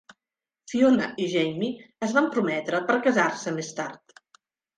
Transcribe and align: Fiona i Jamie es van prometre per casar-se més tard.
Fiona 0.71 1.09
i 1.25 1.27
Jamie 1.33 1.85
es 2.07 2.15
van 2.15 2.31
prometre 2.37 2.81
per 2.89 2.97
casar-se 3.05 3.55
més 3.61 3.71
tard. 3.83 4.19